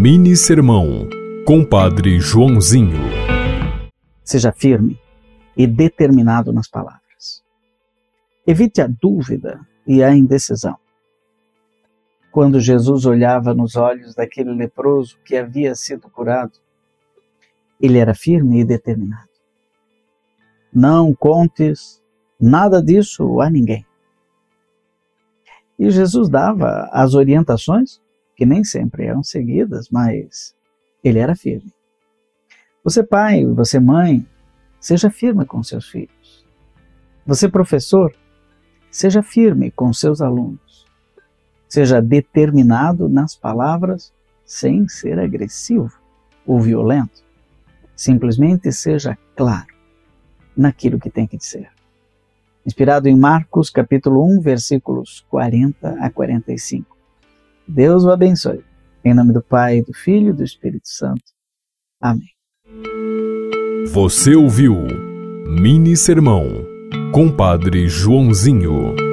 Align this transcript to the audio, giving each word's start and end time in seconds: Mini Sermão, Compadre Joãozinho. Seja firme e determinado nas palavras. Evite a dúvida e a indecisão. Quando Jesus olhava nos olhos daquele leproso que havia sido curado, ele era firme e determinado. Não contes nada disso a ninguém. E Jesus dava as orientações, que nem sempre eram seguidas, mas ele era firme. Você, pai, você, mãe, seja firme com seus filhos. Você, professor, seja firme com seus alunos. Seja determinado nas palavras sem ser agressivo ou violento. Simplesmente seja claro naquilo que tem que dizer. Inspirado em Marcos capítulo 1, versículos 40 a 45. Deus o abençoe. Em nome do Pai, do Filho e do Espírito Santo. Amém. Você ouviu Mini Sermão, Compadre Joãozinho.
Mini 0.00 0.36
Sermão, 0.36 1.08
Compadre 1.44 2.20
Joãozinho. 2.20 3.00
Seja 4.22 4.52
firme 4.52 4.96
e 5.56 5.66
determinado 5.66 6.52
nas 6.52 6.68
palavras. 6.68 7.42
Evite 8.46 8.80
a 8.80 8.86
dúvida 8.86 9.60
e 9.84 10.00
a 10.00 10.14
indecisão. 10.14 10.78
Quando 12.30 12.60
Jesus 12.60 13.06
olhava 13.06 13.52
nos 13.52 13.74
olhos 13.74 14.14
daquele 14.14 14.54
leproso 14.54 15.18
que 15.24 15.36
havia 15.36 15.74
sido 15.74 16.08
curado, 16.08 16.52
ele 17.80 17.98
era 17.98 18.14
firme 18.14 18.60
e 18.60 18.64
determinado. 18.64 19.28
Não 20.72 21.12
contes 21.12 22.00
nada 22.40 22.80
disso 22.80 23.40
a 23.40 23.50
ninguém. 23.50 23.84
E 25.76 25.90
Jesus 25.90 26.28
dava 26.28 26.88
as 26.92 27.14
orientações, 27.14 28.00
que 28.38 28.46
nem 28.46 28.62
sempre 28.62 29.04
eram 29.04 29.24
seguidas, 29.24 29.90
mas 29.90 30.54
ele 31.02 31.18
era 31.18 31.34
firme. 31.34 31.74
Você, 32.84 33.02
pai, 33.02 33.44
você, 33.44 33.80
mãe, 33.80 34.24
seja 34.78 35.10
firme 35.10 35.44
com 35.44 35.60
seus 35.60 35.88
filhos. 35.88 36.46
Você, 37.26 37.48
professor, 37.48 38.14
seja 38.92 39.24
firme 39.24 39.72
com 39.72 39.92
seus 39.92 40.20
alunos. 40.22 40.86
Seja 41.68 42.00
determinado 42.00 43.08
nas 43.08 43.34
palavras 43.34 44.14
sem 44.44 44.88
ser 44.88 45.18
agressivo 45.18 46.00
ou 46.46 46.60
violento. 46.60 47.24
Simplesmente 47.96 48.70
seja 48.70 49.18
claro 49.34 49.74
naquilo 50.56 51.00
que 51.00 51.10
tem 51.10 51.26
que 51.26 51.36
dizer. 51.36 51.68
Inspirado 52.64 53.08
em 53.08 53.18
Marcos 53.18 53.68
capítulo 53.68 54.24
1, 54.38 54.40
versículos 54.40 55.26
40 55.28 55.96
a 55.98 56.08
45. 56.08 56.97
Deus 57.68 58.04
o 58.04 58.10
abençoe. 58.10 58.64
Em 59.04 59.14
nome 59.14 59.32
do 59.32 59.42
Pai, 59.42 59.82
do 59.82 59.92
Filho 59.92 60.30
e 60.30 60.32
do 60.32 60.42
Espírito 60.42 60.88
Santo. 60.88 61.22
Amém. 62.00 62.28
Você 63.92 64.34
ouviu 64.34 64.74
Mini 65.46 65.96
Sermão, 65.96 66.46
Compadre 67.12 67.88
Joãozinho. 67.88 69.07